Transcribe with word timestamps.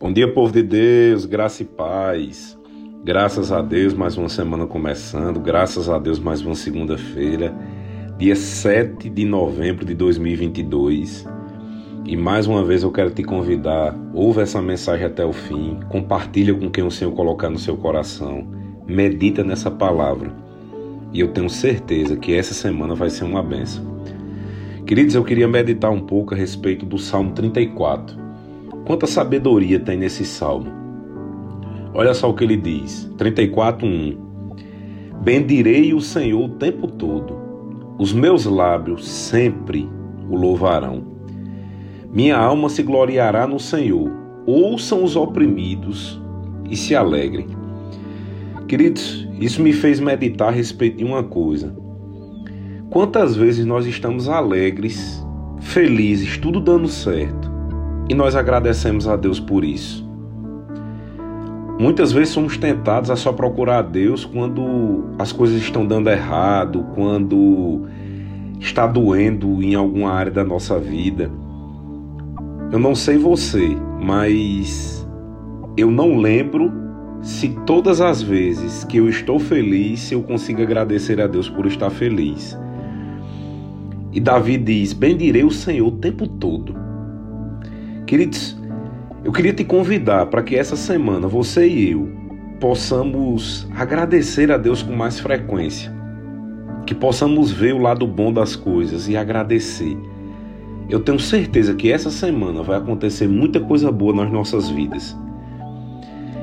Bom 0.00 0.12
dia, 0.12 0.30
povo 0.30 0.52
de 0.52 0.60
Deus, 0.60 1.24
graça 1.24 1.62
e 1.62 1.64
paz. 1.64 2.58
Graças 3.04 3.52
a 3.52 3.62
Deus, 3.62 3.94
mais 3.94 4.16
uma 4.16 4.28
semana 4.28 4.66
começando. 4.66 5.38
Graças 5.38 5.88
a 5.88 6.00
Deus, 6.00 6.18
mais 6.18 6.44
uma 6.44 6.56
segunda-feira, 6.56 7.54
dia 8.18 8.34
7 8.34 9.08
de 9.08 9.24
novembro 9.24 9.84
de 9.84 9.94
2022. 9.94 11.24
E 12.04 12.16
mais 12.16 12.48
uma 12.48 12.64
vez 12.64 12.82
eu 12.82 12.90
quero 12.90 13.10
te 13.10 13.22
convidar, 13.22 13.96
ouve 14.12 14.40
essa 14.40 14.60
mensagem 14.60 15.06
até 15.06 15.24
o 15.24 15.32
fim, 15.32 15.78
compartilha 15.88 16.52
com 16.52 16.68
quem 16.68 16.84
o 16.84 16.90
Senhor 16.90 17.12
colocar 17.12 17.48
no 17.48 17.58
seu 17.58 17.76
coração, 17.76 18.48
medita 18.86 19.44
nessa 19.44 19.70
palavra. 19.70 20.34
E 21.12 21.20
eu 21.20 21.28
tenho 21.28 21.48
certeza 21.48 22.16
que 22.16 22.34
essa 22.34 22.52
semana 22.52 22.96
vai 22.96 23.10
ser 23.10 23.24
uma 23.24 23.44
benção. 23.44 23.94
Queridos, 24.84 25.14
eu 25.14 25.22
queria 25.22 25.46
meditar 25.46 25.92
um 25.92 26.00
pouco 26.00 26.34
a 26.34 26.36
respeito 26.36 26.84
do 26.84 26.98
Salmo 26.98 27.32
34. 27.32 28.23
Quanta 28.84 29.06
sabedoria 29.06 29.80
tem 29.80 29.96
nesse 29.96 30.24
salmo. 30.24 30.70
Olha 31.94 32.12
só 32.12 32.28
o 32.28 32.34
que 32.34 32.44
ele 32.44 32.56
diz, 32.56 33.10
34:1. 33.16 34.16
Bendirei 35.22 35.94
o 35.94 36.00
Senhor 36.00 36.44
o 36.44 36.48
tempo 36.50 36.86
todo. 36.86 37.38
Os 37.98 38.12
meus 38.12 38.44
lábios 38.44 39.08
sempre 39.08 39.88
o 40.28 40.36
louvarão. 40.36 41.02
Minha 42.12 42.36
alma 42.36 42.68
se 42.68 42.82
gloriará 42.82 43.46
no 43.46 43.58
Senhor. 43.58 44.10
Ouçam 44.46 45.02
os 45.02 45.16
oprimidos 45.16 46.20
e 46.68 46.76
se 46.76 46.94
alegrem. 46.94 47.46
Queridos, 48.68 49.26
isso 49.40 49.62
me 49.62 49.72
fez 49.72 50.00
meditar 50.00 50.48
a 50.48 50.50
respeito 50.50 50.98
de 50.98 51.04
uma 51.04 51.22
coisa. 51.22 51.74
Quantas 52.90 53.34
vezes 53.34 53.64
nós 53.64 53.86
estamos 53.86 54.28
alegres, 54.28 55.24
felizes, 55.60 56.36
tudo 56.38 56.60
dando 56.60 56.88
certo, 56.88 57.53
e 58.08 58.14
nós 58.14 58.36
agradecemos 58.36 59.08
a 59.08 59.16
Deus 59.16 59.40
por 59.40 59.64
isso. 59.64 60.04
Muitas 61.78 62.12
vezes 62.12 62.32
somos 62.32 62.56
tentados 62.56 63.10
a 63.10 63.16
só 63.16 63.32
procurar 63.32 63.78
a 63.78 63.82
Deus 63.82 64.24
quando 64.24 65.04
as 65.18 65.32
coisas 65.32 65.60
estão 65.60 65.84
dando 65.84 66.08
errado, 66.08 66.86
quando 66.94 67.82
está 68.60 68.86
doendo 68.86 69.62
em 69.62 69.74
alguma 69.74 70.12
área 70.12 70.30
da 70.30 70.44
nossa 70.44 70.78
vida. 70.78 71.30
Eu 72.70 72.78
não 72.78 72.94
sei 72.94 73.18
você, 73.18 73.76
mas 74.00 75.06
eu 75.76 75.90
não 75.90 76.16
lembro 76.16 76.72
se 77.20 77.48
todas 77.66 78.00
as 78.00 78.22
vezes 78.22 78.84
que 78.84 78.98
eu 78.98 79.08
estou 79.08 79.38
feliz, 79.38 80.12
eu 80.12 80.22
consigo 80.22 80.62
agradecer 80.62 81.20
a 81.20 81.26
Deus 81.26 81.48
por 81.48 81.66
estar 81.66 81.90
feliz. 81.90 82.56
E 84.12 84.20
Davi 84.20 84.56
diz: 84.56 84.92
Bendirei 84.92 85.42
o 85.42 85.50
Senhor 85.50 85.88
o 85.88 85.92
tempo 85.92 86.28
todo. 86.28 86.76
Queridos, 88.06 88.54
eu 89.24 89.32
queria 89.32 89.54
te 89.54 89.64
convidar 89.64 90.26
para 90.26 90.42
que 90.42 90.56
essa 90.56 90.76
semana 90.76 91.26
você 91.26 91.66
e 91.66 91.92
eu 91.92 92.06
possamos 92.60 93.66
agradecer 93.74 94.52
a 94.52 94.58
Deus 94.58 94.82
com 94.82 94.94
mais 94.94 95.18
frequência, 95.18 95.90
que 96.86 96.94
possamos 96.94 97.50
ver 97.50 97.74
o 97.74 97.78
lado 97.78 98.06
bom 98.06 98.30
das 98.30 98.54
coisas 98.54 99.08
e 99.08 99.16
agradecer. 99.16 99.96
Eu 100.90 101.00
tenho 101.00 101.18
certeza 101.18 101.74
que 101.74 101.90
essa 101.90 102.10
semana 102.10 102.62
vai 102.62 102.76
acontecer 102.76 103.26
muita 103.26 103.58
coisa 103.58 103.90
boa 103.90 104.14
nas 104.14 104.30
nossas 104.30 104.68
vidas 104.68 105.16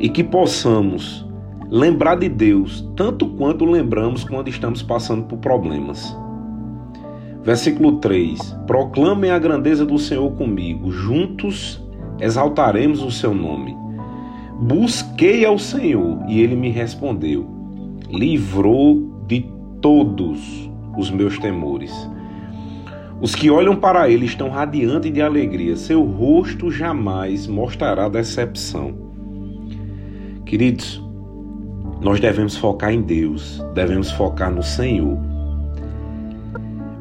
e 0.00 0.08
que 0.08 0.24
possamos 0.24 1.28
lembrar 1.68 2.16
de 2.16 2.30
Deus 2.30 2.88
tanto 2.96 3.28
quanto 3.28 3.66
lembramos 3.66 4.24
quando 4.24 4.48
estamos 4.48 4.82
passando 4.82 5.24
por 5.24 5.38
problemas. 5.38 6.16
Versículo 7.44 7.98
3: 7.98 8.38
Proclamem 8.66 9.30
a 9.30 9.38
grandeza 9.38 9.84
do 9.84 9.98
Senhor 9.98 10.30
comigo, 10.32 10.90
juntos 10.90 11.82
exaltaremos 12.20 13.02
o 13.02 13.10
seu 13.10 13.34
nome. 13.34 13.76
Busquei 14.60 15.44
ao 15.44 15.58
Senhor 15.58 16.20
e 16.28 16.40
ele 16.40 16.54
me 16.54 16.70
respondeu, 16.70 17.46
livrou 18.08 19.24
de 19.26 19.44
todos 19.80 20.70
os 20.96 21.10
meus 21.10 21.38
temores. 21.38 21.92
Os 23.20 23.34
que 23.34 23.50
olham 23.50 23.76
para 23.76 24.08
ele 24.08 24.26
estão 24.26 24.48
radiantes 24.48 25.12
de 25.12 25.20
alegria, 25.20 25.76
seu 25.76 26.02
rosto 26.02 26.70
jamais 26.70 27.46
mostrará 27.46 28.08
decepção. 28.08 28.94
Queridos, 30.44 31.02
nós 32.00 32.20
devemos 32.20 32.56
focar 32.56 32.92
em 32.92 33.00
Deus, 33.00 33.64
devemos 33.74 34.10
focar 34.10 34.52
no 34.52 34.62
Senhor. 34.62 35.31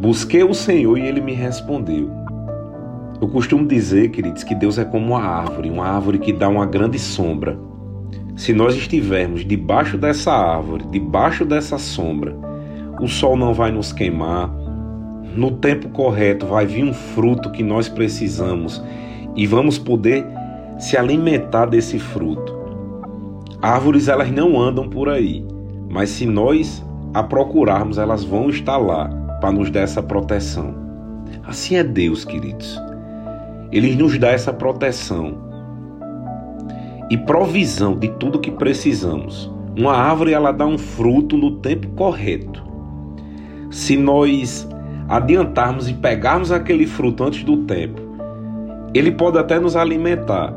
Busquei 0.00 0.44
o 0.44 0.54
Senhor 0.54 0.96
e 0.96 1.02
ele 1.02 1.20
me 1.20 1.34
respondeu. 1.34 2.08
Eu 3.20 3.26
costumo 3.26 3.66
dizer, 3.66 4.10
queridos, 4.10 4.44
que 4.44 4.54
Deus 4.54 4.78
é 4.78 4.84
como 4.84 5.06
uma 5.06 5.20
árvore, 5.20 5.68
uma 5.68 5.84
árvore 5.84 6.20
que 6.20 6.32
dá 6.32 6.48
uma 6.48 6.64
grande 6.64 7.00
sombra. 7.00 7.58
Se 8.36 8.52
nós 8.52 8.76
estivermos 8.76 9.44
debaixo 9.44 9.98
dessa 9.98 10.30
árvore, 10.30 10.84
debaixo 10.92 11.44
dessa 11.44 11.78
sombra, 11.78 12.32
o 13.00 13.08
sol 13.08 13.36
não 13.36 13.52
vai 13.52 13.72
nos 13.72 13.92
queimar, 13.92 14.48
no 15.34 15.50
tempo 15.50 15.88
correto 15.88 16.46
vai 16.46 16.64
vir 16.64 16.84
um 16.84 16.94
fruto 16.94 17.50
que 17.50 17.64
nós 17.64 17.88
precisamos 17.88 18.80
e 19.34 19.48
vamos 19.48 19.78
poder 19.78 20.24
se 20.78 20.96
alimentar 20.96 21.66
desse 21.66 21.98
fruto. 21.98 22.56
Árvores 23.60 24.06
elas 24.06 24.30
não 24.30 24.60
andam 24.60 24.88
por 24.88 25.08
aí, 25.08 25.44
mas 25.90 26.10
se 26.10 26.24
nós 26.24 26.86
a 27.12 27.24
procurarmos, 27.24 27.98
elas 27.98 28.22
vão 28.22 28.48
estar 28.48 28.76
lá 28.76 29.17
para 29.40 29.52
nos 29.52 29.70
dar 29.70 29.80
essa 29.80 30.02
proteção. 30.02 30.74
Assim 31.46 31.76
é 31.76 31.84
Deus, 31.84 32.24
queridos. 32.24 32.80
Ele 33.70 33.94
nos 33.94 34.18
dá 34.18 34.28
essa 34.28 34.52
proteção 34.52 35.36
e 37.10 37.16
provisão 37.16 37.96
de 37.98 38.08
tudo 38.08 38.38
que 38.38 38.50
precisamos. 38.50 39.50
Uma 39.76 39.94
árvore 39.94 40.32
ela 40.32 40.52
dá 40.52 40.66
um 40.66 40.78
fruto 40.78 41.36
no 41.36 41.52
tempo 41.56 41.88
correto. 41.90 42.62
Se 43.70 43.96
nós 43.96 44.68
adiantarmos 45.08 45.88
e 45.88 45.94
pegarmos 45.94 46.52
aquele 46.52 46.86
fruto 46.86 47.24
antes 47.24 47.44
do 47.44 47.58
tempo, 47.58 48.00
ele 48.94 49.12
pode 49.12 49.38
até 49.38 49.58
nos 49.58 49.76
alimentar, 49.76 50.52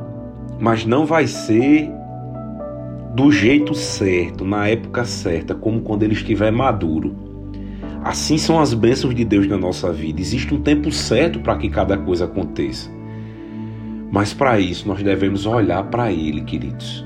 mas 0.59 0.85
não 0.85 1.05
vai 1.05 1.27
ser 1.27 1.89
do 3.13 3.31
jeito 3.31 3.75
certo, 3.75 4.45
na 4.45 4.67
época 4.67 5.03
certa, 5.03 5.53
como 5.53 5.81
quando 5.81 6.03
ele 6.03 6.13
estiver 6.13 6.51
maduro. 6.51 7.30
Assim 8.03 8.35
são 8.35 8.59
as 8.59 8.73
bênçãos 8.73 9.13
de 9.13 9.23
Deus 9.23 9.47
na 9.47 9.57
nossa 9.57 9.93
vida. 9.93 10.19
Existe 10.19 10.53
um 10.53 10.61
tempo 10.61 10.91
certo 10.91 11.39
para 11.39 11.55
que 11.57 11.69
cada 11.69 11.95
coisa 11.97 12.25
aconteça. 12.25 12.89
Mas 14.11 14.33
para 14.33 14.59
isso 14.59 14.87
nós 14.87 15.03
devemos 15.03 15.45
olhar 15.45 15.83
para 15.83 16.11
Ele, 16.11 16.41
queridos. 16.41 17.05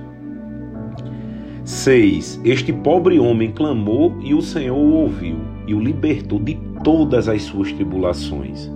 6. 1.66 2.40
Este 2.46 2.72
pobre 2.72 3.20
homem 3.20 3.52
clamou 3.52 4.18
e 4.22 4.34
o 4.34 4.42
Senhor 4.42 4.78
o 4.78 4.94
ouviu 4.94 5.38
e 5.68 5.74
o 5.74 5.82
libertou 5.82 6.40
de 6.40 6.58
todas 6.84 7.28
as 7.28 7.42
suas 7.44 7.74
tribulações. 7.74 8.72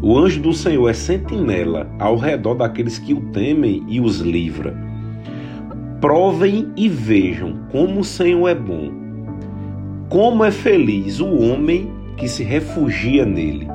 O 0.00 0.18
anjo 0.18 0.40
do 0.40 0.54
Senhor 0.54 0.88
é 0.88 0.94
sentinela 0.94 1.90
ao 1.98 2.16
redor 2.16 2.54
daqueles 2.54 2.98
que 2.98 3.12
o 3.12 3.20
temem 3.30 3.84
e 3.88 4.00
os 4.00 4.20
livra. 4.20 4.74
Provem 6.00 6.72
e 6.76 6.88
vejam 6.88 7.58
como 7.70 8.00
o 8.00 8.04
Senhor 8.04 8.48
é 8.48 8.54
bom 8.54 9.01
como 10.12 10.44
é 10.44 10.50
feliz 10.50 11.20
o 11.20 11.38
homem 11.38 11.90
que 12.18 12.28
se 12.28 12.44
refugia 12.44 13.24
nele. 13.24 13.66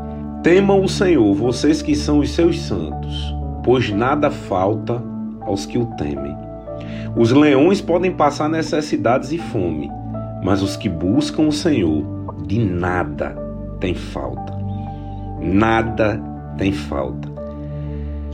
Temam 0.43 0.83
o 0.83 0.87
Senhor, 0.87 1.33
vocês 1.33 1.81
que 1.81 1.95
são 1.95 2.19
os 2.19 2.29
seus 2.29 2.61
santos, 2.61 3.35
pois 3.63 3.89
nada 3.89 4.29
falta 4.29 5.03
aos 5.41 5.65
que 5.65 5.79
o 5.79 5.87
temem. 5.97 6.37
Os 7.15 7.31
leões 7.31 7.81
podem 7.81 8.11
passar 8.11 8.47
necessidades 8.47 9.31
e 9.31 9.39
fome, 9.39 9.89
mas 10.43 10.61
os 10.61 10.77
que 10.77 10.87
buscam 10.87 11.47
o 11.47 11.51
Senhor, 11.51 12.05
de 12.45 12.59
nada 12.59 13.35
tem 13.79 13.95
falta. 13.95 14.55
Nada 15.41 16.21
tem 16.55 16.71
falta. 16.71 17.27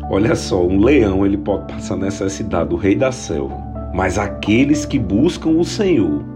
Olha 0.10 0.36
só, 0.36 0.62
um 0.62 0.78
leão 0.78 1.26
ele 1.26 1.38
pode 1.38 1.72
passar 1.72 1.96
necessidade, 1.96 2.74
o 2.74 2.78
rei 2.78 2.96
da 2.96 3.14
selva, 3.14 3.56
mas 3.96 4.20
aqueles 4.20 4.86
que 4.86 5.00
buscam 5.00 5.52
o 5.52 5.64
Senhor, 5.64 6.33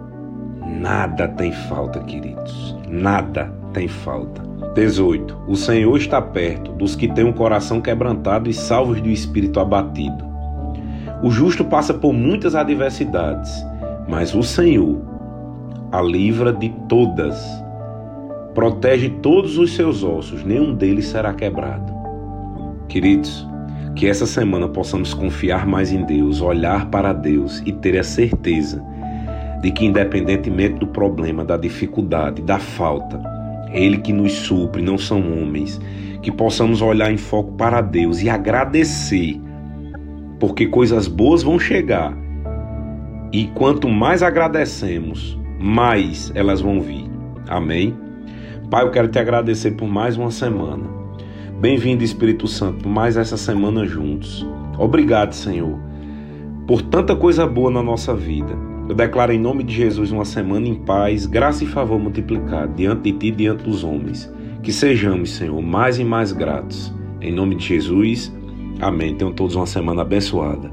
Nada 0.80 1.28
tem 1.28 1.52
falta, 1.52 2.00
queridos. 2.02 2.78
Nada 2.88 3.52
tem 3.74 3.88
falta. 3.88 4.42
18. 4.76 5.36
O 5.48 5.56
Senhor 5.56 5.98
está 5.98 6.22
perto 6.22 6.72
dos 6.74 6.96
que 6.96 7.08
têm 7.08 7.26
o 7.26 7.30
um 7.30 7.34
coração 7.34 7.82
quebrantado 7.82 8.48
e 8.50 8.54
salvos 8.54 9.02
do 9.02 9.10
espírito 9.10 9.60
abatido. 9.60 10.24
O 11.24 11.32
justo 11.32 11.66
passa 11.66 11.96
por 11.96 12.14
muitas 12.14 12.54
adversidades, 12.54 13.52
mas 14.08 14.36
o 14.36 14.44
Senhor 14.44 15.02
a 15.92 16.02
livra 16.02 16.54
de 16.54 16.70
todas. 16.88 17.44
Protege 18.54 19.10
todos 19.22 19.58
os 19.58 19.76
seus 19.76 20.04
ossos, 20.04 20.44
nenhum 20.44 20.76
deles 20.76 21.08
será 21.08 21.34
quebrado. 21.34 21.92
Queridos, 22.88 23.48
que 23.96 24.08
essa 24.08 24.28
semana 24.28 24.68
possamos 24.68 25.14
confiar 25.14 25.66
mais 25.66 25.92
em 25.92 26.04
Deus, 26.04 26.40
olhar 26.40 26.88
para 26.90 27.14
Deus 27.14 27.64
e 27.66 27.72
ter 27.72 27.98
a 27.98 28.04
certeza 28.04 28.84
de 29.62 29.71
que, 29.71 29.86
independentemente 29.86 30.75
do 30.75 30.88
problema, 30.88 31.44
da 31.44 31.57
dificuldade, 31.57 32.42
da 32.42 32.59
falta, 32.59 33.21
Ele 33.71 33.98
que 33.98 34.13
nos 34.13 34.33
supre, 34.33 34.81
não 34.81 34.98
são 34.98 35.19
homens, 35.19 35.80
que 36.21 36.31
possamos 36.31 36.81
olhar 36.81 37.12
em 37.12 37.18
foco 37.18 37.54
para 37.54 37.81
Deus 37.81 38.21
e 38.21 38.30
agradecer 38.30 39.39
porque 40.39 40.68
coisas 40.68 41.07
boas 41.07 41.44
vão 41.44 41.59
chegar. 41.59 42.15
E 43.31 43.48
quanto 43.48 43.89
mais 43.89 44.24
agradecemos, 44.24 45.38
mais 45.59 46.31
elas 46.36 46.62
vão 46.62 46.80
vir. 46.80 47.09
Amém? 47.48 47.95
Pai, 48.69 48.83
eu 48.83 48.92
quero 48.92 49.07
te 49.07 49.19
agradecer 49.19 49.71
por 49.71 49.88
mais 49.88 50.18
uma 50.18 50.31
semana. 50.31 50.83
Bem-vindo, 51.59 52.04
Espírito 52.04 52.48
Santo, 52.48 52.83
por 52.83 52.89
mais 52.89 53.18
essa 53.18 53.38
semana 53.38 53.86
juntos. 53.86 54.48
Obrigado, 54.77 55.33
Senhor, 55.33 55.80
por 56.68 56.81
tanta 56.81 57.15
coisa 57.15 57.48
boa 57.48 57.71
na 57.71 57.81
nossa 57.81 58.15
vida. 58.15 58.56
Eu 58.88 58.95
declaro 58.95 59.34
em 59.34 59.39
nome 59.39 59.63
de 59.63 59.74
Jesus 59.75 60.12
uma 60.12 60.24
semana 60.24 60.66
em 60.66 60.75
paz, 60.75 61.25
graça 61.25 61.63
e 61.63 61.68
favor 61.68 62.00
multiplicado 62.00 62.74
diante 62.74 63.12
de 63.12 63.18
ti 63.18 63.28
e 63.28 63.31
diante 63.31 63.63
dos 63.63 63.84
homens. 63.84 64.34
Que 64.63 64.72
sejamos, 64.72 65.31
Senhor, 65.31 65.62
mais 65.62 66.00
e 66.00 66.06
mais 66.06 66.31
gratos. 66.31 66.94
Em 67.19 67.31
nome 67.31 67.56
de 67.56 67.66
Jesus, 67.66 68.34
amém. 68.80 69.13
Tenham 69.13 69.34
todos 69.34 69.56
uma 69.56 69.66
semana 69.66 70.04
abençoada. 70.04 70.72